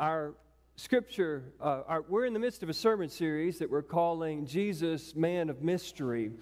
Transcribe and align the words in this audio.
Our 0.00 0.34
scripture, 0.76 1.44
uh, 1.60 1.82
our, 1.86 2.02
we're 2.08 2.24
in 2.24 2.32
the 2.32 2.38
midst 2.38 2.62
of 2.62 2.68
a 2.68 2.74
sermon 2.74 3.08
series 3.08 3.58
that 3.58 3.70
we're 3.70 3.82
calling 3.82 4.46
Jesus, 4.46 5.14
Man 5.14 5.50
of 5.50 5.62
Mystery. 5.62 6.32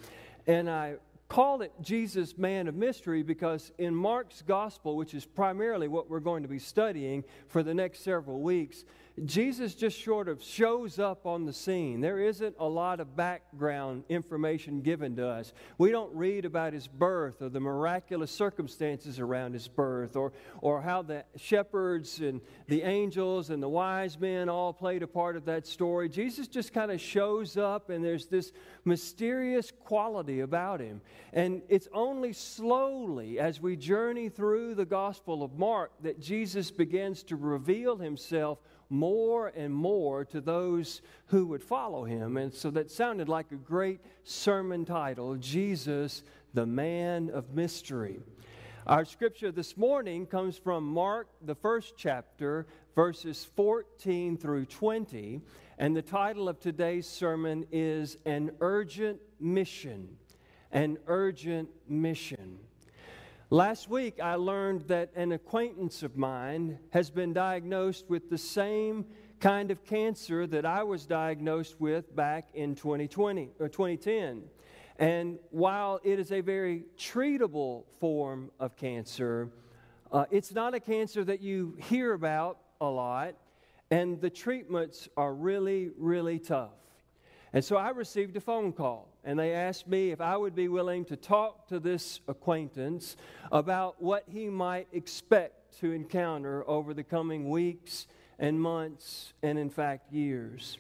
And 0.47 0.71
I 0.71 0.97
call 1.29 1.63
it 1.63 1.73
Jesus, 1.81 2.39
Man 2.39 2.69
of 2.69 2.75
Mystery 2.75 3.23
because 3.23 3.73
in 3.79 3.95
Mark's 3.95 4.43
gospel, 4.43 4.97
which 4.97 5.15
is 5.15 5.25
primarily 5.25 5.89
what 5.89 6.09
we're 6.09 6.21
going 6.21 6.43
to 6.43 6.49
be 6.49 6.59
studying 6.59 7.25
for 7.49 7.63
the 7.63 7.75
next 7.75 8.01
several 8.05 8.41
weeks, 8.41 8.85
Jesus 9.27 9.75
just 9.75 10.03
sort 10.03 10.29
of 10.29 10.43
shows 10.43 10.99
up 10.99 11.27
on 11.27 11.45
the 11.45 11.53
scene. 11.53 12.01
There 12.01 12.21
isn't 12.21 12.57
a 12.59 12.67
lot 12.67 13.01
of 13.01 13.17
background 13.17 14.05
information 14.09 14.81
given 14.81 15.17
to 15.17 15.27
us. 15.29 15.53
We 15.79 15.91
don't 15.91 16.15
read 16.15 16.45
about 16.45 16.73
his 16.73 16.87
birth 16.87 17.43
or 17.43 17.49
the 17.49 17.61
miraculous 17.61 18.31
circumstances 18.31 19.19
around 19.19 19.53
his 19.53 19.69
birth 19.69 20.17
or, 20.17 20.33
or 20.63 20.81
how 20.81 21.03
the 21.03 21.25
shepherds 21.37 22.21
and 22.21 22.41
the 22.69 22.83
angels 22.83 23.51
and 23.51 23.63
the 23.63 23.69
wise 23.69 24.19
men 24.19 24.49
all 24.49 24.73
played 24.73 25.03
a 25.03 25.07
part 25.07 25.37
of 25.37 25.45
that 25.47 25.67
story. 25.67 26.09
Jesus 26.09 26.49
just 26.49 26.73
kind 26.73 26.91
of 26.91 27.01
shows 27.01 27.57
up, 27.57 27.91
and 27.91 28.05
there's 28.05 28.27
this 28.27 28.53
mysterious 28.85 29.73
quality 29.85 30.41
about 30.41 30.81
him. 30.81 31.01
And 31.33 31.63
it's 31.69 31.89
only 31.93 32.33
slowly 32.33 33.39
as 33.39 33.61
we 33.61 33.77
journey 33.77 34.29
through 34.29 34.75
the 34.75 34.85
Gospel 34.85 35.43
of 35.43 35.59
Mark 35.59 35.93
that 36.03 36.21
Jesus 36.21 36.71
begins 36.71 37.23
to 37.25 37.37
reveal 37.37 37.97
himself 37.97 38.59
more 38.91 39.49
and 39.49 39.73
more 39.73 40.25
to 40.27 40.41
those 40.41 41.01
who 41.27 41.47
would 41.47 41.63
follow 41.63 42.05
him. 42.05 42.37
And 42.37 42.53
so 42.53 42.71
that 42.73 42.91
sounded 42.91 43.29
like 43.29 43.53
a 43.53 43.57
great 43.57 44.01
sermon 44.25 44.85
title 44.85 45.37
Jesus, 45.37 46.23
the 46.53 46.67
Man 46.67 47.31
of 47.31 47.55
Mystery. 47.55 48.21
Our 48.87 49.05
scripture 49.05 49.53
this 49.53 49.77
morning 49.77 50.27
comes 50.27 50.59
from 50.59 50.85
Mark, 50.85 51.29
the 51.43 51.55
first 51.55 51.95
chapter, 51.97 52.67
verses 52.97 53.47
14 53.55 54.37
through 54.37 54.67
20. 54.67 55.41
And 55.79 55.97
the 55.97 56.03
title 56.03 56.49
of 56.49 56.59
today's 56.59 57.07
sermon 57.07 57.67
is 57.71 58.19
An 58.27 58.51
Urgent 58.61 59.21
Mission. 59.39 60.17
An 60.73 60.99
Urgent 61.07 61.69
Mission. 61.89 62.59
Last 63.53 63.91
week, 63.91 64.21
I 64.23 64.37
learned 64.37 64.83
that 64.83 65.11
an 65.17 65.33
acquaintance 65.33 66.05
of 66.05 66.17
mine 66.17 66.79
has 66.91 67.11
been 67.11 67.33
diagnosed 67.33 68.05
with 68.09 68.31
the 68.31 68.39
same 68.39 69.05
kind 69.41 69.73
of 69.73 69.85
cancer 69.85 70.47
that 70.47 70.65
I 70.65 70.85
was 70.85 71.05
diagnosed 71.05 71.81
with 71.81 72.15
back 72.15 72.47
in 72.55 72.77
2020 72.77 73.51
or 73.59 73.69
2010. 73.69 74.45
And 75.01 75.41
while 75.51 75.99
it 76.05 76.21
is 76.21 76.31
a 76.31 76.41
very 76.43 76.85
treatable 76.97 77.87
form 77.99 78.53
of 78.61 78.77
cancer, 78.77 79.49
uh, 80.13 80.27
it's 80.31 80.55
not 80.55 80.75
a 80.75 80.81
cancer 80.81 81.25
that 81.25 81.41
you 81.41 81.77
hear 81.77 82.13
about 82.13 82.59
a 82.81 82.87
lot, 82.87 83.35
and 83.91 84.21
the 84.21 84.31
treatments 84.31 85.09
are 85.17 85.35
really, 85.35 85.91
really 85.99 86.39
tough. 86.39 86.71
And 87.53 87.65
so 87.65 87.77
I 87.77 87.91
received 87.91 88.37
a 88.37 88.41
phone 88.41 88.73
call 88.73 89.09
and 89.25 89.39
they 89.39 89.53
asked 89.53 89.89
me 89.89 90.13
if 90.13 90.21
I 90.21 90.37
would 90.37 90.55
be 90.55 90.69
willing 90.69 91.05
to 91.07 91.17
talk 91.17 91.69
to 91.69 91.81
this 91.81 92.21
acquaintance 92.29 93.17
about 93.51 94.01
what 94.01 94.25
he 94.29 94.49
might 94.49 94.87
expect 94.93 95.81
to 95.81 95.93
encounter 95.93 96.69
over 96.69 96.95
the 96.95 97.03
coming 97.03 97.51
weeks 97.51 98.07
and 98.39 98.61
months 98.61 99.33
and, 99.43 99.59
in 99.59 99.69
fact, 99.69 100.13
years. 100.13 100.79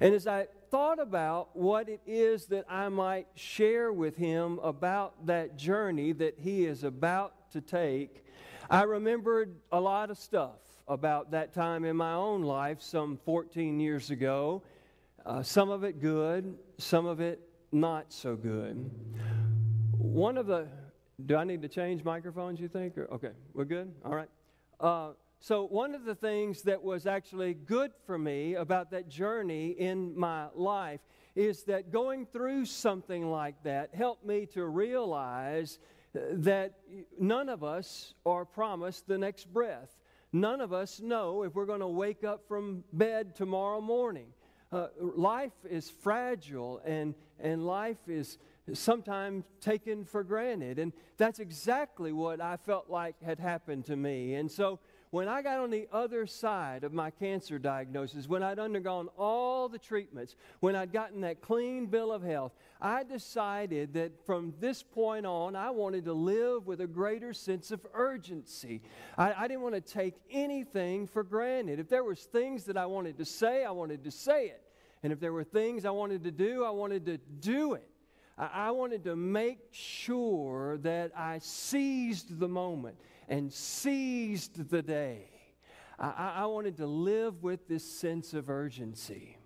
And 0.00 0.14
as 0.14 0.26
I 0.26 0.46
thought 0.70 0.98
about 0.98 1.56
what 1.56 1.88
it 1.88 2.00
is 2.06 2.46
that 2.46 2.64
I 2.68 2.88
might 2.88 3.26
share 3.34 3.92
with 3.92 4.16
him 4.16 4.58
about 4.60 5.26
that 5.26 5.56
journey 5.56 6.12
that 6.12 6.38
he 6.38 6.66
is 6.66 6.84
about 6.84 7.50
to 7.52 7.60
take, 7.60 8.24
I 8.70 8.82
remembered 8.82 9.54
a 9.72 9.80
lot 9.80 10.10
of 10.10 10.18
stuff 10.18 10.58
about 10.88 11.32
that 11.32 11.52
time 11.52 11.84
in 11.84 11.96
my 11.96 12.12
own 12.12 12.42
life 12.42 12.80
some 12.80 13.18
14 13.24 13.80
years 13.80 14.10
ago. 14.10 14.62
Uh, 15.26 15.42
some 15.42 15.70
of 15.70 15.82
it 15.82 16.00
good, 16.00 16.56
some 16.78 17.04
of 17.04 17.18
it 17.18 17.40
not 17.72 18.12
so 18.12 18.36
good. 18.36 18.88
One 19.98 20.38
of 20.38 20.46
the, 20.46 20.68
do 21.26 21.34
I 21.34 21.42
need 21.42 21.62
to 21.62 21.68
change 21.68 22.04
microphones, 22.04 22.60
you 22.60 22.68
think? 22.68 22.96
Or, 22.96 23.08
okay, 23.14 23.32
we're 23.52 23.64
good? 23.64 23.92
All 24.04 24.14
right. 24.14 24.28
Uh, 24.78 25.14
so, 25.40 25.66
one 25.66 25.96
of 25.96 26.04
the 26.04 26.14
things 26.14 26.62
that 26.62 26.80
was 26.80 27.08
actually 27.08 27.54
good 27.54 27.90
for 28.06 28.16
me 28.16 28.54
about 28.54 28.92
that 28.92 29.08
journey 29.08 29.70
in 29.70 30.16
my 30.16 30.46
life 30.54 31.00
is 31.34 31.64
that 31.64 31.90
going 31.90 32.26
through 32.26 32.66
something 32.66 33.28
like 33.28 33.60
that 33.64 33.96
helped 33.96 34.24
me 34.24 34.46
to 34.54 34.64
realize 34.66 35.80
that 36.14 36.74
none 37.18 37.48
of 37.48 37.64
us 37.64 38.14
are 38.24 38.44
promised 38.44 39.08
the 39.08 39.18
next 39.18 39.52
breath. 39.52 39.96
None 40.32 40.60
of 40.60 40.72
us 40.72 41.00
know 41.00 41.42
if 41.42 41.56
we're 41.56 41.66
going 41.66 41.80
to 41.80 41.88
wake 41.88 42.22
up 42.22 42.46
from 42.46 42.84
bed 42.92 43.34
tomorrow 43.34 43.80
morning. 43.80 44.28
Uh, 44.72 44.88
life 44.98 45.52
is 45.68 45.90
fragile 45.90 46.80
and, 46.84 47.14
and 47.38 47.66
life 47.66 48.08
is 48.08 48.38
sometimes 48.72 49.44
taken 49.60 50.04
for 50.04 50.24
granted. 50.24 50.78
And 50.78 50.92
that's 51.16 51.38
exactly 51.38 52.12
what 52.12 52.40
I 52.40 52.56
felt 52.56 52.90
like 52.90 53.14
had 53.22 53.38
happened 53.38 53.84
to 53.86 53.96
me. 53.96 54.34
And 54.34 54.50
so 54.50 54.80
when 55.16 55.28
I 55.28 55.40
got 55.40 55.60
on 55.60 55.70
the 55.70 55.88
other 55.94 56.26
side 56.26 56.84
of 56.84 56.92
my 56.92 57.10
cancer 57.10 57.58
diagnosis, 57.58 58.28
when 58.28 58.42
I'd 58.42 58.58
undergone 58.58 59.08
all 59.16 59.66
the 59.66 59.78
treatments, 59.78 60.36
when 60.60 60.76
I'd 60.76 60.92
gotten 60.92 61.22
that 61.22 61.40
clean 61.40 61.86
bill 61.86 62.12
of 62.12 62.22
health, 62.22 62.52
I 62.82 63.02
decided 63.02 63.94
that 63.94 64.26
from 64.26 64.52
this 64.60 64.82
point 64.82 65.24
on, 65.24 65.56
I 65.56 65.70
wanted 65.70 66.04
to 66.04 66.12
live 66.12 66.66
with 66.66 66.82
a 66.82 66.86
greater 66.86 67.32
sense 67.32 67.70
of 67.70 67.80
urgency. 67.94 68.82
I, 69.16 69.32
I 69.32 69.48
didn't 69.48 69.62
want 69.62 69.74
to 69.76 69.80
take 69.80 70.16
anything 70.30 71.06
for 71.06 71.22
granted. 71.22 71.80
If 71.80 71.88
there 71.88 72.04
was 72.04 72.24
things 72.24 72.64
that 72.64 72.76
I 72.76 72.84
wanted 72.84 73.16
to 73.16 73.24
say, 73.24 73.64
I 73.64 73.70
wanted 73.70 74.04
to 74.04 74.10
say 74.10 74.48
it. 74.48 74.60
And 75.02 75.14
if 75.14 75.18
there 75.18 75.32
were 75.32 75.44
things 75.44 75.86
I 75.86 75.92
wanted 75.92 76.24
to 76.24 76.30
do, 76.30 76.62
I 76.62 76.70
wanted 76.70 77.06
to 77.06 77.16
do 77.40 77.72
it. 77.72 77.88
I, 78.36 78.50
I 78.52 78.70
wanted 78.72 79.04
to 79.04 79.16
make 79.16 79.60
sure 79.70 80.76
that 80.82 81.12
I 81.16 81.38
seized 81.38 82.38
the 82.38 82.48
moment 82.48 82.96
and 83.28 83.52
seized 83.52 84.68
the 84.70 84.82
day. 84.82 85.28
I, 85.98 86.34
I 86.36 86.46
wanted 86.46 86.76
to 86.78 86.86
live 86.86 87.42
with 87.42 87.68
this 87.68 87.84
sense 87.84 88.34
of 88.34 88.50
urgency. 88.50 89.38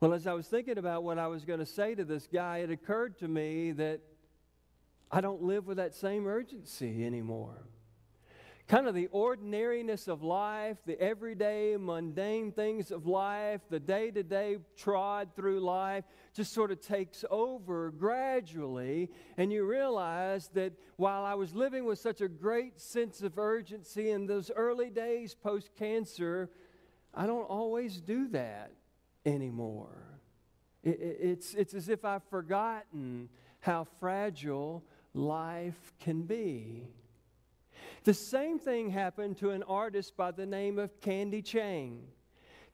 Well, 0.00 0.14
as 0.14 0.26
I 0.26 0.32
was 0.32 0.46
thinking 0.46 0.78
about 0.78 1.02
what 1.02 1.18
I 1.18 1.26
was 1.26 1.44
going 1.44 1.58
to 1.58 1.66
say 1.66 1.94
to 1.94 2.04
this 2.04 2.28
guy, 2.32 2.58
it 2.58 2.70
occurred 2.70 3.18
to 3.18 3.28
me 3.28 3.72
that 3.72 4.00
I 5.10 5.20
don't 5.20 5.42
live 5.42 5.66
with 5.66 5.78
that 5.78 5.94
same 5.94 6.26
urgency 6.26 7.04
anymore 7.04 7.64
kind 8.68 8.86
of 8.86 8.94
the 8.94 9.08
ordinariness 9.08 10.08
of 10.08 10.22
life, 10.22 10.76
the 10.84 11.00
everyday 11.00 11.74
mundane 11.78 12.52
things 12.52 12.90
of 12.90 13.06
life, 13.06 13.62
the 13.70 13.80
day 13.80 14.10
to 14.10 14.22
day 14.22 14.58
trod 14.76 15.30
through 15.34 15.60
life 15.60 16.04
just 16.34 16.52
sort 16.52 16.70
of 16.70 16.80
takes 16.80 17.24
over 17.30 17.90
gradually. 17.90 19.10
And 19.38 19.50
you 19.50 19.64
realize 19.64 20.48
that 20.48 20.74
while 20.96 21.24
I 21.24 21.34
was 21.34 21.54
living 21.54 21.86
with 21.86 21.98
such 21.98 22.20
a 22.20 22.28
great 22.28 22.78
sense 22.78 23.22
of 23.22 23.38
urgency 23.38 24.10
in 24.10 24.26
those 24.26 24.50
early 24.54 24.90
days 24.90 25.34
post 25.34 25.70
cancer, 25.78 26.50
I 27.14 27.26
don't 27.26 27.48
always 27.48 28.02
do 28.02 28.28
that 28.28 28.70
anymore. 29.24 30.20
it's, 30.84 31.54
it's 31.54 31.72
as 31.72 31.88
if 31.88 32.04
I've 32.04 32.24
forgotten 32.24 33.30
how 33.60 33.86
fragile 33.98 34.84
life 35.14 35.94
can 35.98 36.22
be. 36.22 36.86
The 38.08 38.14
same 38.14 38.58
thing 38.58 38.88
happened 38.88 39.36
to 39.36 39.50
an 39.50 39.62
artist 39.64 40.16
by 40.16 40.30
the 40.30 40.46
name 40.46 40.78
of 40.78 40.98
Candy 41.02 41.42
Chang. 41.42 42.04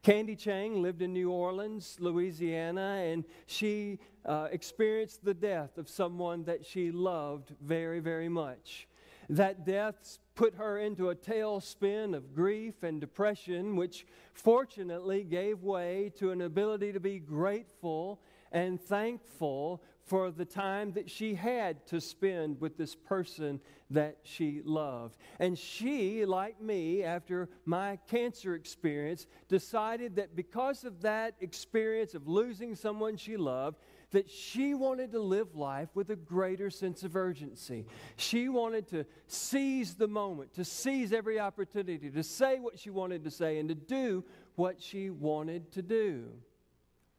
Candy 0.00 0.37
Chang 0.37 0.81
lived 0.81 1.03
in 1.03 1.12
New 1.12 1.33
Orleans, 1.33 1.97
Louisiana, 1.99 3.03
and 3.05 3.25
she 3.47 3.99
uh, 4.25 4.47
experienced 4.53 5.25
the 5.25 5.34
death 5.34 5.77
of 5.77 5.89
someone 5.89 6.45
that 6.45 6.65
she 6.65 6.93
loved 6.93 7.53
very, 7.61 7.99
very 7.99 8.28
much. 8.28 8.87
That 9.28 9.67
death 9.67 10.21
put 10.37 10.55
her 10.55 10.78
into 10.78 11.11
a 11.11 11.17
tailspin 11.17 12.15
of 12.15 12.33
grief 12.33 12.84
and 12.84 13.01
depression, 13.01 13.75
which 13.75 14.06
fortunately 14.34 15.25
gave 15.25 15.65
way 15.65 16.13
to 16.15 16.31
an 16.31 16.42
ability 16.42 16.92
to 16.92 17.01
be 17.01 17.19
grateful 17.19 18.21
and 18.53 18.81
thankful 18.81 19.83
for 20.04 20.30
the 20.30 20.45
time 20.45 20.92
that 20.92 21.10
she 21.10 21.34
had 21.34 21.86
to 21.86 22.01
spend 22.01 22.60
with 22.60 22.77
this 22.77 22.95
person 22.95 23.60
that 23.91 24.18
she 24.22 24.60
loved. 24.65 25.16
And 25.39 25.59
she, 25.59 26.24
like 26.27 26.60
me, 26.60 27.03
after 27.03 27.48
my 27.65 27.98
cancer 28.09 28.54
experience, 28.54 29.27
decided 29.48 30.16
that 30.16 30.36
because 30.36 30.84
of 30.84 31.03
that 31.03 31.34
experience 31.41 32.15
of 32.15 32.28
losing 32.28 32.74
someone 32.74 33.16
she 33.16 33.36
loved, 33.36 33.78
that 34.10 34.30
she 34.30 34.74
wanted 34.74 35.10
to 35.12 35.21
live 35.21 35.56
life 35.56 35.89
with 35.95 36.10
a 36.10 36.16
greater 36.16 36.71
sense 36.71 37.03
of 37.03 37.16
urgency. 37.16 37.86
She 38.16 38.48
wanted 38.48 38.86
to 38.89 39.07
seize 39.27 39.95
the 39.95 40.07
moment, 40.07 40.54
to 40.54 40.65
seize 40.65 41.12
every 41.12 41.41
opportunity, 41.41 42.10
to 42.10 42.22
say 42.22 42.60
what 42.60 42.78
she 42.78 42.91
wanted 42.91 43.24
to 43.24 43.30
say, 43.30 43.59
and 43.59 43.68
to 43.71 43.74
do 43.74 44.22
what 44.54 44.80
she 44.80 45.10
wanted 45.10 45.72
to 45.72 45.83
do. 45.83 46.27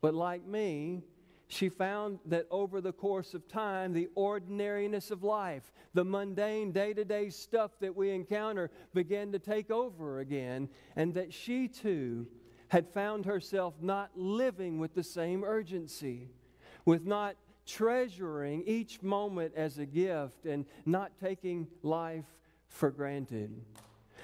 But 0.02 0.14
like 0.14 0.46
me, 0.46 1.04
she 1.48 1.70
found 1.70 2.20
that 2.26 2.48
over 2.50 2.82
the 2.82 2.92
course 2.92 3.34
of 3.34 3.48
time, 3.48 3.94
the 3.94 4.10
ordinariness 4.16 5.12
of 5.12 5.24
life, 5.24 5.72
the 5.94 6.04
mundane 6.04 6.72
day 6.72 6.94
to 6.94 7.06
day 7.06 7.30
stuff 7.30 7.72
that 7.80 7.96
we 7.96 8.12
encounter 8.12 8.72
began 8.94 9.32
to 9.32 9.40
take 9.40 9.70
over 9.70 10.20
again, 10.20 10.70
and 10.96 11.14
that 11.14 11.34
she 11.34 11.68
too 11.68 12.28
had 12.70 12.88
found 12.88 13.26
herself 13.26 13.76
not 13.80 14.10
living 14.16 14.80
with 14.80 14.94
the 14.96 15.04
same 15.04 15.44
urgency, 15.44 16.30
with 16.84 17.06
not 17.06 17.36
treasuring 17.66 18.64
each 18.66 19.02
moment 19.02 19.54
as 19.56 19.78
a 19.78 19.86
gift 19.86 20.46
and 20.46 20.66
not 20.86 21.12
taking 21.20 21.68
life 21.84 22.26
for 22.68 22.90
granted. 22.90 23.52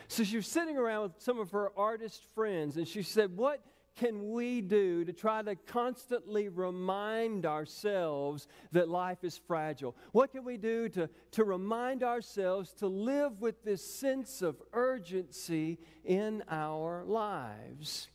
So 0.07 0.23
she 0.23 0.37
was 0.37 0.47
sitting 0.47 0.77
around 0.77 1.03
with 1.03 1.11
some 1.19 1.39
of 1.39 1.51
her 1.51 1.71
artist 1.77 2.25
friends, 2.35 2.77
and 2.77 2.87
she 2.87 3.03
said, 3.03 3.37
What 3.37 3.63
can 3.95 4.31
we 4.31 4.61
do 4.61 5.03
to 5.05 5.13
try 5.13 5.41
to 5.41 5.55
constantly 5.55 6.49
remind 6.49 7.45
ourselves 7.45 8.47
that 8.71 8.89
life 8.89 9.23
is 9.23 9.37
fragile? 9.37 9.95
What 10.11 10.31
can 10.31 10.43
we 10.43 10.57
do 10.57 10.89
to, 10.89 11.09
to 11.31 11.43
remind 11.43 12.03
ourselves 12.03 12.73
to 12.73 12.87
live 12.87 13.41
with 13.41 13.63
this 13.63 13.85
sense 13.85 14.41
of 14.41 14.61
urgency 14.73 15.79
in 16.03 16.43
our 16.49 17.03
lives? 17.05 18.09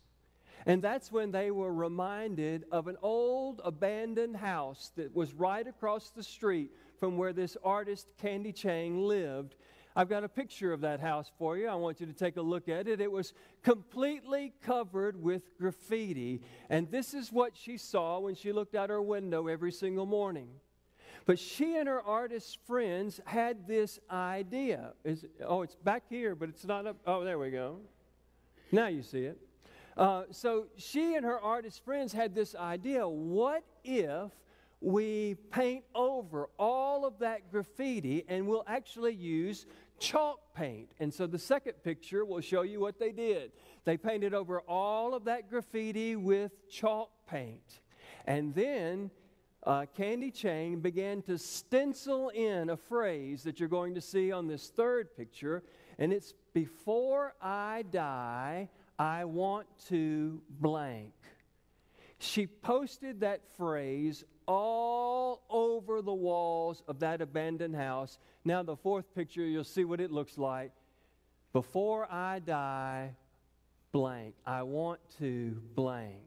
And 0.66 0.82
that's 0.82 1.12
when 1.12 1.30
they 1.30 1.52
were 1.52 1.72
reminded 1.72 2.64
of 2.72 2.88
an 2.88 2.96
old 3.00 3.60
abandoned 3.64 4.36
house 4.36 4.90
that 4.96 5.14
was 5.14 5.32
right 5.32 5.66
across 5.66 6.10
the 6.10 6.24
street 6.24 6.72
from 6.98 7.16
where 7.16 7.32
this 7.32 7.56
artist 7.62 8.08
Candy 8.20 8.52
Chang 8.52 8.98
lived. 8.98 9.54
I've 9.98 10.10
got 10.10 10.24
a 10.24 10.28
picture 10.28 10.74
of 10.74 10.82
that 10.82 11.00
house 11.00 11.32
for 11.38 11.56
you. 11.56 11.68
I 11.68 11.74
want 11.74 12.00
you 12.00 12.06
to 12.06 12.12
take 12.12 12.36
a 12.36 12.42
look 12.42 12.68
at 12.68 12.86
it. 12.86 13.00
It 13.00 13.10
was 13.10 13.32
completely 13.62 14.52
covered 14.62 15.20
with 15.22 15.56
graffiti. 15.58 16.42
And 16.68 16.90
this 16.90 17.14
is 17.14 17.32
what 17.32 17.56
she 17.56 17.78
saw 17.78 18.18
when 18.18 18.34
she 18.34 18.52
looked 18.52 18.74
out 18.74 18.90
her 18.90 19.00
window 19.00 19.46
every 19.46 19.72
single 19.72 20.04
morning. 20.04 20.48
But 21.24 21.38
she 21.38 21.76
and 21.76 21.88
her 21.88 22.02
artist 22.02 22.58
friends 22.66 23.22
had 23.24 23.66
this 23.66 23.98
idea. 24.10 24.92
Is, 25.02 25.24
oh, 25.42 25.62
it's 25.62 25.74
back 25.74 26.04
here, 26.10 26.34
but 26.34 26.50
it's 26.50 26.66
not 26.66 26.86
up. 26.86 26.98
Oh, 27.06 27.24
there 27.24 27.38
we 27.38 27.50
go. 27.50 27.78
Now 28.70 28.88
you 28.88 29.02
see 29.02 29.24
it. 29.24 29.38
Uh, 29.96 30.24
so 30.30 30.66
she 30.76 31.14
and 31.14 31.24
her 31.24 31.40
artist 31.40 31.82
friends 31.82 32.12
had 32.12 32.34
this 32.34 32.54
idea 32.54 33.08
what 33.08 33.64
if 33.82 34.30
we 34.80 35.36
paint 35.50 35.84
over 35.94 36.48
all 36.58 37.06
of 37.06 37.18
that 37.20 37.50
graffiti 37.50 38.24
and 38.28 38.46
we'll 38.46 38.64
actually 38.66 39.14
use 39.14 39.64
chalk 39.98 40.54
paint? 40.54 40.90
And 41.00 41.12
so 41.12 41.26
the 41.26 41.38
second 41.38 41.74
picture 41.82 42.24
will 42.24 42.40
show 42.40 42.62
you 42.62 42.80
what 42.80 42.98
they 42.98 43.12
did. 43.12 43.52
They 43.84 43.96
painted 43.96 44.34
over 44.34 44.60
all 44.60 45.14
of 45.14 45.24
that 45.24 45.50
graffiti 45.50 46.16
with 46.16 46.52
chalk 46.68 47.10
paint. 47.28 47.80
And 48.26 48.54
then 48.54 49.10
uh, 49.66 49.86
Candy 49.96 50.30
Chang 50.30 50.78
began 50.78 51.22
to 51.22 51.36
stencil 51.36 52.28
in 52.28 52.70
a 52.70 52.76
phrase 52.76 53.42
that 53.42 53.58
you're 53.58 53.68
going 53.68 53.94
to 53.94 54.00
see 54.00 54.30
on 54.30 54.46
this 54.46 54.68
third 54.68 55.16
picture, 55.16 55.64
and 55.98 56.12
it's 56.12 56.34
Before 56.52 57.34
I 57.42 57.82
die, 57.90 58.68
I 58.98 59.24
want 59.24 59.66
to 59.88 60.40
blank. 60.48 61.12
She 62.18 62.46
posted 62.46 63.20
that 63.20 63.40
phrase 63.56 64.24
all 64.46 65.42
over 65.50 66.02
the 66.02 66.14
walls 66.14 66.82
of 66.88 67.00
that 67.00 67.20
abandoned 67.20 67.76
house. 67.76 68.18
Now, 68.44 68.62
the 68.62 68.76
fourth 68.76 69.14
picture, 69.14 69.44
you'll 69.44 69.64
see 69.64 69.84
what 69.84 70.00
it 70.00 70.10
looks 70.10 70.38
like. 70.38 70.72
Before 71.52 72.10
I 72.10 72.38
die, 72.38 73.14
blank. 73.92 74.34
I 74.44 74.62
want 74.62 75.00
to 75.18 75.60
blank. 75.74 76.20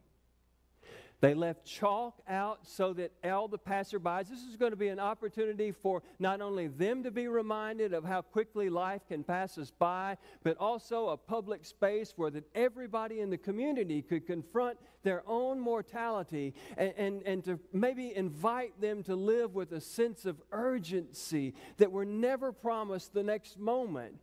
They 1.21 1.33
left 1.33 1.65
chalk 1.65 2.21
out 2.29 2.65
so 2.65 2.93
that 2.93 3.11
all 3.25 3.49
the 3.49 3.59
passerbys, 3.59 4.29
this 4.29 4.43
is 4.43 4.55
going 4.55 4.71
to 4.71 4.77
be 4.77 4.87
an 4.87 4.99
opportunity 4.99 5.71
for 5.71 6.01
not 6.17 6.39
only 6.39 6.67
them 6.67 7.03
to 7.03 7.11
be 7.11 7.27
reminded 7.27 7.93
of 7.93 8.05
how 8.05 8.21
quickly 8.21 8.69
life 8.69 9.01
can 9.07 9.25
pass 9.25 9.57
us 9.57 9.69
by, 9.69 10.15
but 10.43 10.55
also 10.57 11.09
a 11.09 11.17
public 11.17 11.65
space 11.65 12.13
where 12.15 12.29
that 12.31 12.45
everybody 12.55 13.19
in 13.19 13.29
the 13.29 13.37
community 13.37 14.01
could 14.01 14.25
confront 14.25 14.77
their 15.03 15.23
own 15.27 15.59
mortality 15.59 16.53
and, 16.77 16.93
and, 16.95 17.23
and 17.23 17.43
to 17.43 17.59
maybe 17.73 18.15
invite 18.15 18.79
them 18.79 19.03
to 19.03 19.15
live 19.15 19.55
with 19.55 19.73
a 19.73 19.81
sense 19.81 20.25
of 20.25 20.41
urgency 20.53 21.53
that 21.77 21.91
we're 21.91 22.05
never 22.05 22.53
promised 22.53 23.13
the 23.13 23.23
next 23.23 23.59
moment. 23.59 24.15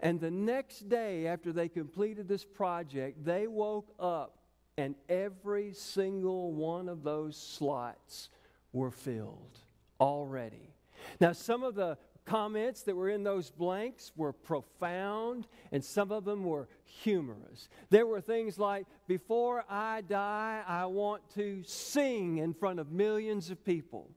And 0.00 0.18
the 0.20 0.30
next 0.30 0.88
day, 0.88 1.26
after 1.26 1.52
they 1.52 1.68
completed 1.68 2.26
this 2.26 2.44
project, 2.44 3.24
they 3.24 3.46
woke 3.46 3.92
up 4.00 4.39
and 4.80 4.94
every 5.08 5.72
single 5.72 6.52
one 6.52 6.88
of 6.88 7.02
those 7.02 7.36
slots 7.36 8.30
were 8.72 8.90
filled 8.90 9.58
already. 10.00 10.74
Now, 11.20 11.32
some 11.32 11.62
of 11.62 11.74
the 11.74 11.98
comments 12.24 12.82
that 12.82 12.94
were 12.94 13.08
in 13.08 13.24
those 13.24 13.50
blanks 13.50 14.12
were 14.16 14.32
profound 14.32 15.46
and 15.72 15.84
some 15.84 16.12
of 16.12 16.24
them 16.24 16.44
were 16.44 16.68
humorous. 16.84 17.68
There 17.88 18.06
were 18.06 18.20
things 18.20 18.58
like, 18.58 18.86
Before 19.06 19.64
I 19.68 20.02
die, 20.02 20.62
I 20.66 20.86
want 20.86 21.22
to 21.34 21.62
sing 21.64 22.38
in 22.38 22.54
front 22.54 22.78
of 22.78 22.92
millions 22.92 23.50
of 23.50 23.64
people. 23.64 24.10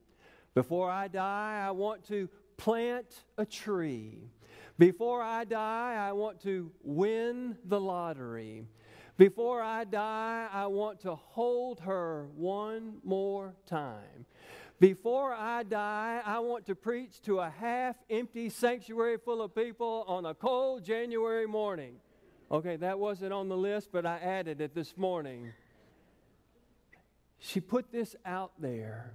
Before 0.53 0.89
I 0.89 1.07
die, 1.07 1.63
I 1.65 1.71
want 1.71 2.07
to 2.09 2.29
plant 2.57 3.23
a 3.37 3.45
tree. 3.45 4.29
Before 4.77 5.21
I 5.21 5.43
die, 5.43 5.95
I 5.99 6.11
want 6.13 6.41
to 6.43 6.71
win 6.83 7.57
the 7.65 7.79
lottery. 7.79 8.67
Before 9.17 9.61
I 9.61 9.83
die, 9.83 10.47
I 10.51 10.67
want 10.67 11.01
to 11.01 11.15
hold 11.15 11.81
her 11.81 12.27
one 12.35 12.95
more 13.03 13.53
time. 13.67 14.25
Before 14.79 15.33
I 15.33 15.63
die, 15.63 16.21
I 16.25 16.39
want 16.39 16.65
to 16.65 16.75
preach 16.75 17.21
to 17.21 17.39
a 17.39 17.49
half 17.49 17.95
empty 18.09 18.49
sanctuary 18.49 19.17
full 19.17 19.41
of 19.41 19.53
people 19.53 20.03
on 20.07 20.25
a 20.25 20.33
cold 20.33 20.83
January 20.83 21.45
morning. 21.45 21.95
Okay, 22.51 22.75
that 22.77 22.97
wasn't 22.97 23.33
on 23.33 23.49
the 23.49 23.57
list, 23.57 23.89
but 23.91 24.05
I 24.05 24.17
added 24.17 24.61
it 24.61 24.73
this 24.73 24.97
morning. 24.97 25.53
She 27.39 27.59
put 27.59 27.91
this 27.91 28.15
out 28.25 28.51
there, 28.59 29.13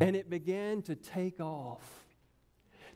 and 0.00 0.16
it 0.16 0.30
began 0.30 0.82
to 0.82 0.94
take 0.94 1.38
off. 1.38 2.07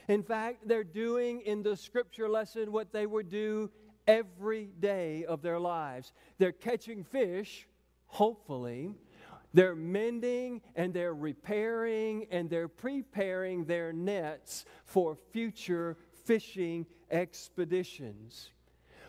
In 0.10 0.22
fact, 0.22 0.68
they're 0.68 0.84
doing 0.84 1.42
in 1.42 1.64
the 1.64 1.78
scripture 1.78 2.28
lesson 2.28 2.72
what 2.72 2.92
they 2.92 3.06
would 3.06 3.30
do 3.30 3.70
every 4.08 4.66
day 4.80 5.24
of 5.26 5.42
their 5.42 5.60
lives. 5.60 6.12
They're 6.40 6.52
catching 6.52 7.04
fish, 7.04 7.68
hopefully. 8.08 8.96
They're 9.54 9.76
mending 9.76 10.62
and 10.76 10.94
they're 10.94 11.14
repairing 11.14 12.28
and 12.32 12.50
they're 12.50 12.68
preparing 12.68 13.66
their 13.66 13.94
nets 13.94 14.66
for 14.84 15.16
future 15.32 15.98
fishing 16.26 16.86
expeditions. 17.10 18.52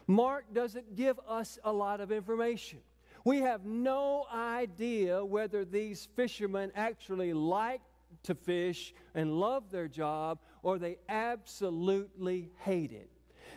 Mark 0.07 0.45
doesn't 0.53 0.95
give 0.95 1.19
us 1.27 1.59
a 1.65 1.73
lot 1.73 2.01
of 2.01 2.13
information. 2.13 2.79
We 3.25 3.39
have 3.41 3.65
no 3.65 4.27
idea 4.33 5.25
whether 5.25 5.65
these 5.65 6.09
fishermen 6.17 6.73
actually 6.75 7.33
like 7.33 7.83
to 8.25 8.35
fish 8.35 8.95
and 9.15 9.39
love 9.39 9.71
their 9.71 9.89
job 9.89 10.39
or 10.63 10.79
they 10.79 10.99
absolutely 11.09 12.51
hate 12.59 12.93
it. 12.93 13.11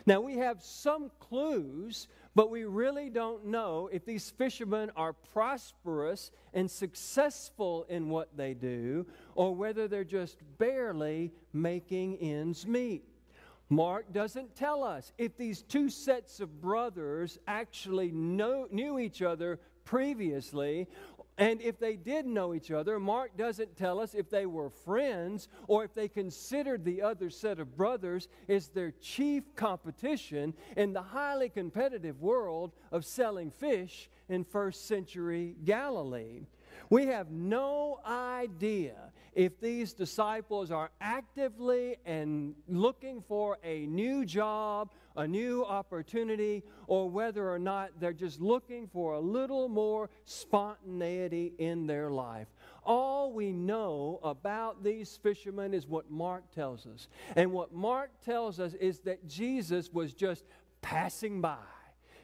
Now, 0.06 0.20
we 0.20 0.36
have 0.36 0.62
some 0.62 1.10
clues, 1.18 2.08
but 2.34 2.50
we 2.50 2.64
really 2.64 3.08
don't 3.08 3.46
know 3.46 3.88
if 3.92 4.04
these 4.04 4.30
fishermen 4.30 4.90
are 4.96 5.12
prosperous 5.12 6.30
and 6.52 6.70
successful 6.70 7.86
in 7.88 8.10
what 8.10 8.36
they 8.36 8.54
do 8.54 9.06
or 9.34 9.54
whether 9.54 9.88
they're 9.88 10.04
just 10.04 10.38
barely 10.58 11.32
making 11.52 12.18
ends 12.18 12.66
meet. 12.66 13.04
Mark 13.74 14.12
doesn't 14.12 14.54
tell 14.54 14.84
us 14.84 15.12
if 15.18 15.36
these 15.36 15.62
two 15.62 15.90
sets 15.90 16.40
of 16.40 16.60
brothers 16.60 17.38
actually 17.46 18.12
know, 18.12 18.68
knew 18.70 18.98
each 18.98 19.20
other 19.20 19.58
previously 19.84 20.86
and 21.36 21.60
if 21.60 21.80
they 21.80 21.96
did 21.96 22.26
know 22.26 22.54
each 22.54 22.70
other, 22.70 23.00
Mark 23.00 23.36
doesn't 23.36 23.76
tell 23.76 23.98
us 23.98 24.14
if 24.14 24.30
they 24.30 24.46
were 24.46 24.70
friends 24.70 25.48
or 25.66 25.82
if 25.82 25.92
they 25.92 26.06
considered 26.06 26.84
the 26.84 27.02
other 27.02 27.28
set 27.28 27.58
of 27.58 27.76
brothers 27.76 28.28
as 28.48 28.68
their 28.68 28.92
chief 29.00 29.42
competition 29.56 30.54
in 30.76 30.92
the 30.92 31.02
highly 31.02 31.48
competitive 31.48 32.20
world 32.20 32.70
of 32.92 33.04
selling 33.04 33.50
fish 33.50 34.08
in 34.28 34.44
first 34.44 34.86
century 34.86 35.56
Galilee. 35.64 36.42
We 36.88 37.06
have 37.06 37.30
no 37.30 37.98
idea 38.06 38.94
if 39.34 39.60
these 39.60 39.92
disciples 39.92 40.70
are 40.70 40.90
actively 41.00 41.96
and 42.04 42.54
looking 42.68 43.22
for 43.22 43.58
a 43.64 43.86
new 43.86 44.24
job, 44.24 44.90
a 45.16 45.26
new 45.26 45.64
opportunity, 45.64 46.62
or 46.86 47.08
whether 47.08 47.50
or 47.50 47.58
not 47.58 47.90
they're 47.98 48.12
just 48.12 48.40
looking 48.40 48.88
for 48.88 49.14
a 49.14 49.20
little 49.20 49.68
more 49.68 50.08
spontaneity 50.24 51.52
in 51.58 51.86
their 51.86 52.10
life. 52.10 52.48
All 52.84 53.32
we 53.32 53.52
know 53.52 54.20
about 54.22 54.84
these 54.84 55.18
fishermen 55.22 55.74
is 55.74 55.86
what 55.86 56.10
Mark 56.10 56.50
tells 56.54 56.86
us. 56.86 57.08
And 57.36 57.52
what 57.52 57.72
Mark 57.72 58.10
tells 58.24 58.60
us 58.60 58.74
is 58.74 59.00
that 59.00 59.26
Jesus 59.26 59.92
was 59.92 60.12
just 60.12 60.44
passing 60.82 61.40
by. 61.40 61.56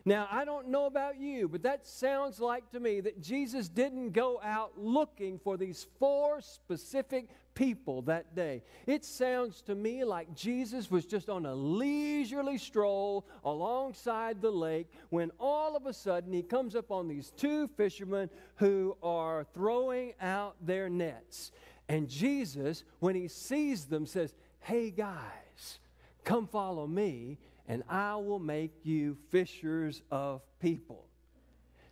Now, 0.05 0.29
I 0.31 0.45
don't 0.45 0.69
know 0.69 0.87
about 0.87 1.19
you, 1.19 1.49
but 1.49 1.63
that 1.63 1.87
sounds 1.87 2.41
like 2.41 2.71
to 2.71 2.81
me 2.81 3.01
that 3.01 3.21
Jesus 3.21 3.69
didn't 3.69 4.11
go 4.11 4.41
out 4.43 4.73
looking 4.79 5.39
for 5.39 5.57
these 5.57 5.87
four 5.99 6.41
specific 6.41 7.29
people 7.55 8.01
that 8.03 8.35
day. 8.35 8.63
It 8.87 9.05
sounds 9.05 9.61
to 9.63 9.75
me 9.75 10.05
like 10.05 10.35
Jesus 10.35 10.91
was 10.91 11.05
just 11.05 11.29
on 11.29 11.45
a 11.45 11.55
leisurely 11.55 12.57
stroll 12.57 13.27
alongside 13.45 14.41
the 14.41 14.51
lake 14.51 14.89
when 15.11 15.31
all 15.39 15.77
of 15.77 15.87
a 15.87 15.93
sudden 15.93 16.33
he 16.33 16.43
comes 16.43 16.75
up 16.75 16.91
on 16.91 17.07
these 17.07 17.31
two 17.37 17.69
fishermen 17.77 18.31
who 18.57 18.97
are 19.03 19.45
throwing 19.53 20.15
out 20.21 20.57
their 20.63 20.89
nets. 20.89 21.53
And 21.89 22.09
Jesus, 22.09 22.85
when 23.01 23.15
he 23.15 23.29
sees 23.29 23.85
them, 23.85 24.07
says, 24.07 24.35
Hey 24.61 24.91
guys, 24.91 25.81
come 26.25 26.47
follow 26.47 26.87
me 26.87 27.39
and 27.71 27.85
I 27.89 28.17
will 28.17 28.41
make 28.41 28.73
you 28.83 29.17
fishers 29.29 30.03
of 30.11 30.43
people. 30.59 31.07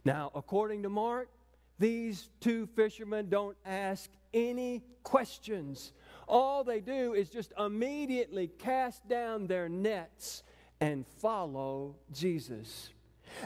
Now, 0.05 0.33
according 0.35 0.83
to 0.83 0.89
Mark, 0.89 1.29
these 1.79 2.31
two 2.41 2.67
fishermen 2.75 3.29
don't 3.29 3.57
ask 3.65 4.11
any 4.35 4.83
questions. 5.05 5.93
All 6.27 6.65
they 6.65 6.81
do 6.81 7.15
is 7.15 7.31
just 7.31 7.53
immediately 7.57 8.49
cast 8.59 9.09
down 9.09 9.47
their 9.47 9.69
nets 9.69 10.43
and 10.81 11.07
follow 11.07 11.95
Jesus. 12.13 12.91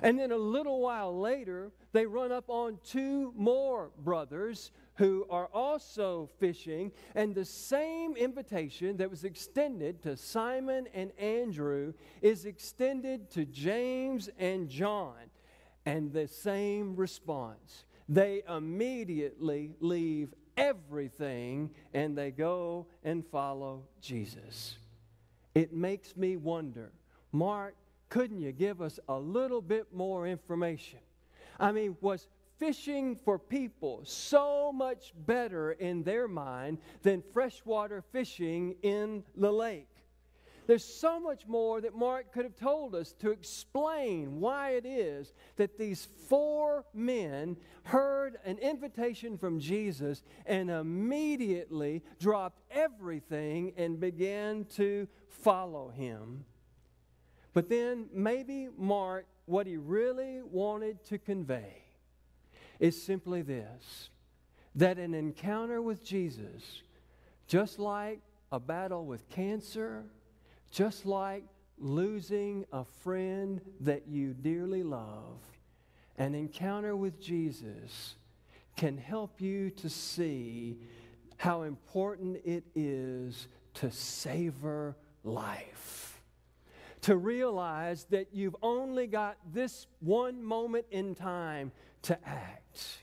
And 0.03 0.19
then 0.19 0.33
a 0.33 0.37
little 0.37 0.81
while 0.81 1.19
later, 1.19 1.73
they 1.93 2.07
run 2.07 2.33
up 2.33 2.49
on 2.49 2.79
two 2.85 3.33
more 3.37 3.91
brothers 3.99 4.71
who 4.97 5.27
are 5.31 5.47
also 5.55 6.29
fishing, 6.39 6.93
and 7.15 7.35
the 7.35 7.45
same 7.45 8.15
invitation 8.15 8.97
that 8.99 9.11
was 9.11 9.25
extended 9.25 10.03
to 10.03 10.17
Simon 10.17 10.87
and 10.93 11.11
Andrew 11.19 11.95
is 12.21 12.45
extended 12.45 13.31
to 13.31 13.45
James 13.47 14.29
and 14.39 14.69
John, 14.69 15.17
and 15.87 16.12
the 16.12 16.29
same 16.29 16.95
response. 16.95 17.85
They 18.09 18.43
immediately 18.49 19.73
leave 19.81 20.35
everything 20.57 21.71
and 21.95 22.17
they 22.17 22.31
go 22.31 22.87
and 23.03 23.25
follow 23.27 23.85
Jesus. 24.01 24.77
It 25.55 25.73
makes 25.73 26.17
me 26.17 26.37
wonder, 26.37 26.93
Mark, 27.33 27.75
couldn't 28.12 28.40
you 28.40 28.52
give 28.52 28.83
us 28.83 29.00
a 29.09 29.19
little 29.19 29.62
bit 29.62 29.87
more 29.90 30.26
information? 30.26 30.99
I 31.59 31.73
mean, 31.73 31.97
was 32.02 32.28
fishing 32.59 33.16
for 33.25 33.38
people 33.38 34.02
so 34.04 34.71
much 34.71 35.14
better 35.25 35.73
in 35.73 36.02
their 36.02 36.28
mind 36.28 36.76
than 37.02 37.23
freshwater 37.33 38.02
fishing 38.12 38.76
in 38.83 39.25
the 39.35 39.50
lake. 39.50 39.88
There's 40.66 40.85
so 40.85 41.19
much 41.19 41.47
more 41.47 41.81
that 41.81 41.95
Mark 41.95 42.35
could 42.35 42.45
have 42.45 42.54
told 42.54 42.95
us 42.95 43.14
to 43.21 43.31
explain 43.31 44.40
why 44.40 44.73
it 44.73 44.85
is 44.85 45.33
that 45.57 45.78
these 45.78 46.07
four 46.28 46.85
men 46.92 47.57
heard 47.85 48.37
an 48.45 48.59
invitation 48.59 49.38
from 49.38 49.59
Jesus 49.59 50.23
and 50.45 50.71
immediately 50.71 52.02
dropped 52.21 52.61
everything 52.71 53.73
and 53.78 53.99
began 53.99 54.66
to 54.76 55.09
follow 55.31 55.88
him. 55.88 56.45
But 57.55 57.69
then 57.69 58.07
maybe 58.13 58.69
Mark, 58.77 59.27
what 59.47 59.67
he 59.67 59.77
really 59.77 60.41
wanted 60.43 61.05
to 61.07 61.19
convey 61.19 61.83
is 62.79 63.01
simply 63.01 63.43
this 63.43 64.11
that 64.75 64.99
an 64.99 65.13
encounter 65.13 65.83
with 65.83 66.03
Jesus, 66.03 66.83
just 67.47 67.79
like 67.79 68.21
a 68.51 68.59
battle 68.59 69.05
with 69.05 69.29
cancer, 69.29 70.05
just 70.71 71.05
like 71.05 71.45
losing 71.79 72.65
a 72.73 72.85
friend 72.85 73.61
that 73.81 74.09
you 74.09 74.33
dearly 74.33 74.83
love, 74.83 75.41
an 76.17 76.35
encounter 76.35 76.97
with 76.97 77.21
Jesus 77.21 78.15
can 78.77 78.97
help 78.97 79.41
you 79.41 79.69
to 79.71 79.91
see 79.91 80.79
how 81.37 81.63
important 81.63 82.39
it 82.45 82.65
is 82.75 83.49
to 83.75 83.91
savor 83.91 84.97
life. 85.25 86.12
To 87.03 87.17
realize 87.17 88.07
that 88.11 88.29
you've 88.33 88.57
only 88.63 89.07
got 89.07 89.37
this 89.53 89.87
one 90.01 90.43
moment 90.43 90.87
in 90.91 91.15
time 91.15 91.73
to 92.03 92.19
act 92.27 93.01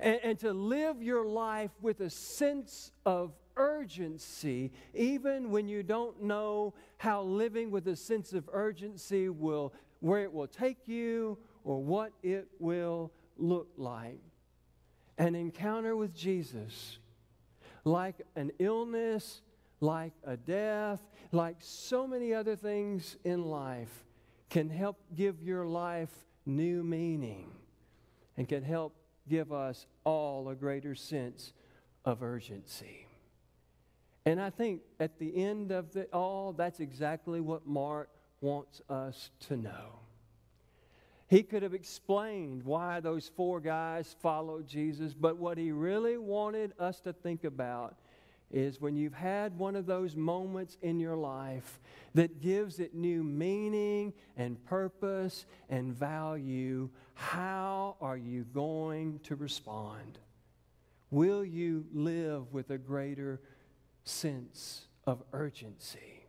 and, 0.00 0.18
and 0.22 0.38
to 0.40 0.52
live 0.52 1.02
your 1.02 1.26
life 1.26 1.70
with 1.80 2.00
a 2.00 2.10
sense 2.10 2.92
of 3.04 3.32
urgency, 3.56 4.72
even 4.94 5.50
when 5.50 5.68
you 5.68 5.82
don't 5.82 6.22
know 6.22 6.74
how 6.96 7.22
living 7.22 7.70
with 7.70 7.86
a 7.88 7.96
sense 7.96 8.32
of 8.32 8.48
urgency 8.52 9.28
will, 9.28 9.72
where 10.00 10.22
it 10.22 10.32
will 10.32 10.46
take 10.48 10.88
you 10.88 11.38
or 11.64 11.82
what 11.82 12.12
it 12.22 12.48
will 12.58 13.12
look 13.36 13.68
like. 13.76 14.20
An 15.18 15.34
encounter 15.34 15.96
with 15.96 16.14
Jesus, 16.14 16.98
like 17.84 18.22
an 18.36 18.50
illness, 18.58 19.42
like 19.84 20.12
a 20.24 20.36
death, 20.36 21.00
like 21.30 21.56
so 21.60 22.06
many 22.06 22.32
other 22.32 22.56
things 22.56 23.16
in 23.24 23.44
life, 23.44 24.04
can 24.48 24.70
help 24.70 24.98
give 25.14 25.42
your 25.42 25.66
life 25.66 26.10
new 26.46 26.82
meaning 26.82 27.50
and 28.36 28.48
can 28.48 28.62
help 28.62 28.94
give 29.28 29.52
us 29.52 29.86
all 30.04 30.48
a 30.48 30.54
greater 30.54 30.94
sense 30.94 31.52
of 32.04 32.22
urgency. 32.22 33.06
And 34.26 34.40
I 34.40 34.50
think 34.50 34.80
at 34.98 35.18
the 35.18 35.44
end 35.44 35.70
of 35.70 35.94
it 35.96 36.08
all, 36.12 36.52
that's 36.52 36.80
exactly 36.80 37.40
what 37.40 37.66
Mark 37.66 38.08
wants 38.40 38.80
us 38.88 39.30
to 39.48 39.56
know. 39.56 40.00
He 41.28 41.42
could 41.42 41.62
have 41.62 41.74
explained 41.74 42.62
why 42.62 43.00
those 43.00 43.30
four 43.34 43.60
guys 43.60 44.14
followed 44.20 44.66
Jesus, 44.66 45.14
but 45.14 45.36
what 45.36 45.58
he 45.58 45.72
really 45.72 46.18
wanted 46.18 46.72
us 46.78 47.00
to 47.00 47.12
think 47.12 47.44
about 47.44 47.96
is 48.54 48.80
when 48.80 48.94
you've 48.94 49.12
had 49.12 49.58
one 49.58 49.74
of 49.74 49.84
those 49.84 50.14
moments 50.14 50.78
in 50.80 51.00
your 51.00 51.16
life 51.16 51.80
that 52.14 52.40
gives 52.40 52.78
it 52.78 52.94
new 52.94 53.24
meaning 53.24 54.12
and 54.36 54.64
purpose 54.64 55.44
and 55.68 55.92
value, 55.92 56.88
how 57.14 57.96
are 58.00 58.16
you 58.16 58.44
going 58.54 59.18
to 59.24 59.34
respond? 59.34 60.20
Will 61.10 61.44
you 61.44 61.84
live 61.92 62.52
with 62.52 62.70
a 62.70 62.78
greater 62.78 63.40
sense 64.04 64.86
of 65.04 65.24
urgency? 65.32 66.28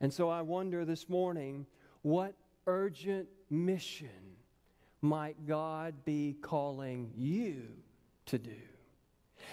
And 0.00 0.12
so 0.12 0.28
I 0.28 0.42
wonder 0.42 0.84
this 0.84 1.08
morning 1.08 1.66
what 2.02 2.34
urgent 2.66 3.28
mission 3.48 4.08
might 5.02 5.46
God 5.46 6.04
be 6.04 6.36
calling 6.42 7.12
you 7.16 7.62
to 8.26 8.38
do? 8.38 8.50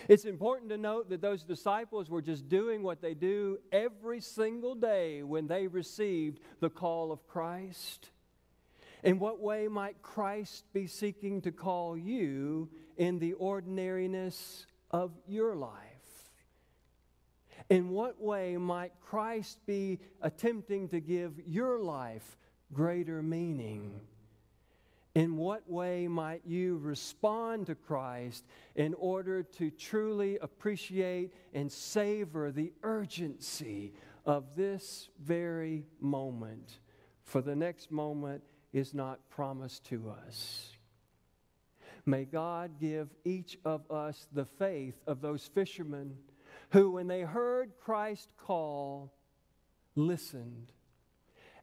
It's 0.07 0.25
important 0.25 0.69
to 0.69 0.77
note 0.77 1.09
that 1.09 1.21
those 1.21 1.43
disciples 1.43 2.09
were 2.09 2.21
just 2.21 2.49
doing 2.49 2.83
what 2.83 3.01
they 3.01 3.13
do 3.13 3.59
every 3.71 4.19
single 4.19 4.75
day 4.75 5.23
when 5.23 5.47
they 5.47 5.67
received 5.67 6.39
the 6.59 6.69
call 6.69 7.11
of 7.11 7.27
Christ. 7.27 8.09
In 9.03 9.19
what 9.19 9.39
way 9.39 9.67
might 9.67 10.01
Christ 10.01 10.65
be 10.73 10.87
seeking 10.87 11.41
to 11.41 11.51
call 11.51 11.97
you 11.97 12.69
in 12.97 13.19
the 13.19 13.33
ordinariness 13.33 14.65
of 14.91 15.11
your 15.27 15.55
life? 15.55 15.81
In 17.69 17.89
what 17.89 18.21
way 18.21 18.57
might 18.57 18.93
Christ 19.01 19.57
be 19.65 19.99
attempting 20.21 20.89
to 20.89 20.99
give 20.99 21.33
your 21.45 21.79
life 21.79 22.37
greater 22.71 23.21
meaning? 23.21 24.01
In 25.15 25.37
what 25.37 25.69
way 25.69 26.07
might 26.07 26.41
you 26.43 26.77
respond 26.77 27.67
to 27.67 27.75
Christ 27.75 28.45
in 28.75 28.95
order 28.95 29.43
to 29.43 29.69
truly 29.69 30.39
appreciate 30.39 31.33
and 31.53 31.71
savor 31.71 32.51
the 32.51 32.73
urgency 32.81 33.93
of 34.25 34.55
this 34.55 35.09
very 35.23 35.85
moment? 35.99 36.79
For 37.25 37.41
the 37.41 37.55
next 37.55 37.91
moment 37.91 38.43
is 38.73 38.95
not 38.95 39.29
promised 39.29 39.85
to 39.85 40.09
us. 40.25 40.71
May 42.05 42.25
God 42.25 42.79
give 42.79 43.09
each 43.23 43.57
of 43.63 43.89
us 43.91 44.27
the 44.33 44.45
faith 44.45 44.95
of 45.07 45.21
those 45.21 45.45
fishermen 45.53 46.17
who, 46.71 46.91
when 46.91 47.07
they 47.07 47.21
heard 47.21 47.73
Christ 47.79 48.29
call, 48.35 49.13
listened. 49.95 50.72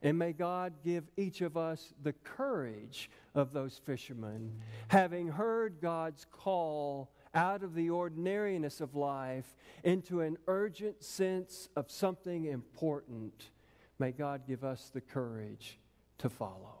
And 0.01 0.17
may 0.17 0.33
God 0.33 0.73
give 0.83 1.03
each 1.15 1.41
of 1.41 1.57
us 1.57 1.93
the 2.01 2.13
courage 2.13 3.09
of 3.35 3.53
those 3.53 3.79
fishermen, 3.85 4.51
having 4.87 5.27
heard 5.27 5.79
God's 5.81 6.25
call 6.31 7.11
out 7.33 7.63
of 7.63 7.75
the 7.75 7.89
ordinariness 7.89 8.81
of 8.81 8.95
life 8.95 9.55
into 9.83 10.21
an 10.21 10.37
urgent 10.47 11.03
sense 11.03 11.69
of 11.75 11.89
something 11.89 12.45
important. 12.45 13.51
May 13.99 14.11
God 14.11 14.41
give 14.47 14.63
us 14.63 14.89
the 14.93 15.01
courage 15.01 15.77
to 16.17 16.29
follow. 16.29 16.80